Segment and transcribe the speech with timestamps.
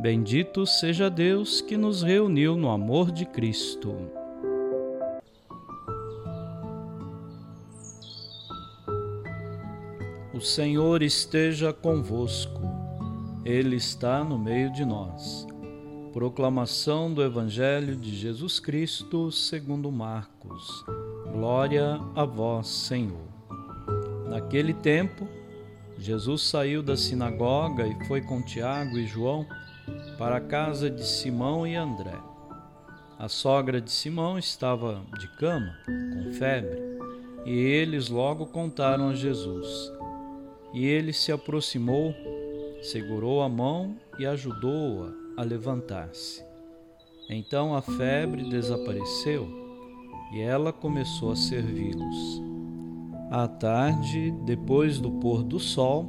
[0.00, 3.94] Bendito seja Deus que nos reuniu no amor de Cristo.
[10.34, 12.60] O Senhor esteja convosco,
[13.44, 15.46] Ele está no meio de nós.
[16.12, 20.84] Proclamação do Evangelho de Jesus Cristo segundo Marcos.
[21.32, 23.28] Glória a vós, Senhor.
[24.28, 25.28] Naquele tempo,
[25.96, 29.46] Jesus saiu da sinagoga e foi com Tiago e João
[30.18, 32.18] para a casa de Simão e André.
[33.18, 36.80] A sogra de Simão estava de cama, com febre,
[37.44, 39.92] e eles logo contaram a Jesus.
[40.72, 42.14] E ele se aproximou,
[42.82, 46.44] segurou a mão e ajudou-a a, a levantar-se.
[47.28, 49.48] Então a febre desapareceu
[50.32, 52.42] e ela começou a servi-los.
[53.30, 56.08] À tarde, depois do pôr do sol,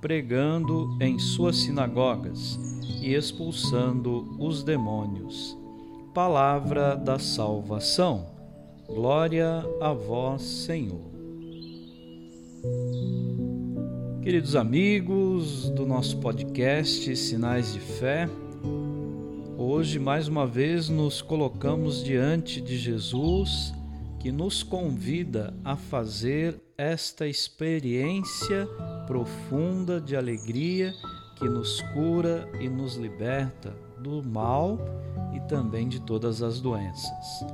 [0.00, 2.58] pregando em suas sinagogas
[3.02, 5.56] e expulsando os demônios.
[6.14, 8.26] Palavra da salvação.
[8.86, 11.10] Glória a vós, Senhor.
[14.22, 18.28] Queridos amigos do nosso podcast Sinais de Fé,
[19.56, 23.72] hoje mais uma vez nos colocamos diante de Jesus
[24.20, 28.68] que nos convida a fazer esta experiência
[29.06, 30.94] profunda de alegria
[31.36, 34.78] que nos cura e nos liberta do mal
[35.34, 37.44] e também de todas as doenças.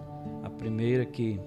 [0.42, 1.40] A primeira que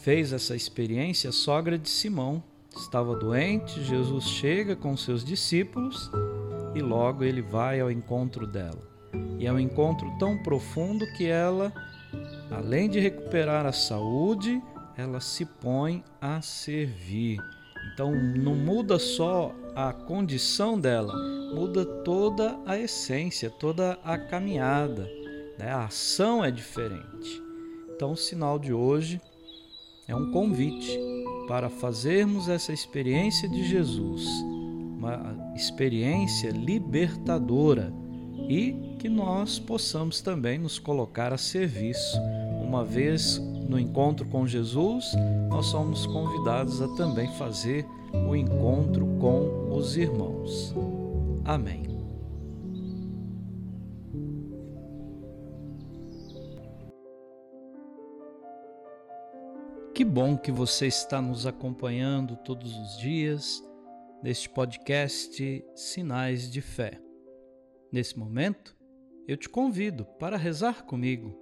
[0.00, 2.42] fez essa experiência, a sogra de Simão,
[2.74, 6.10] estava doente, Jesus chega com seus discípulos
[6.74, 8.90] e logo ele vai ao encontro dela.
[9.38, 11.72] E é um encontro tão profundo que ela,
[12.54, 14.62] além de recuperar a saúde,
[14.96, 17.38] ela se põe a servir.
[17.92, 21.14] Então não muda só a condição dela,
[21.54, 25.08] muda toda a essência, toda a caminhada.
[25.58, 25.70] Né?
[25.70, 27.42] A ação é diferente.
[27.94, 29.20] Então o sinal de hoje
[30.06, 30.98] é um convite
[31.48, 34.24] para fazermos essa experiência de Jesus,
[34.98, 37.92] uma experiência libertadora
[38.48, 42.16] e que nós possamos também nos colocar a serviço,
[42.72, 43.38] uma vez
[43.68, 45.12] no encontro com Jesus,
[45.50, 47.84] nós somos convidados a também fazer
[48.26, 50.74] o encontro com os irmãos.
[51.44, 51.82] Amém.
[59.94, 63.62] Que bom que você está nos acompanhando todos os dias
[64.22, 66.98] neste podcast Sinais de Fé.
[67.92, 68.74] Nesse momento,
[69.28, 71.41] eu te convido para rezar comigo.